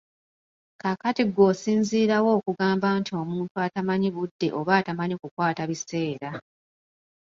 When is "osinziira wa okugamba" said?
1.51-2.87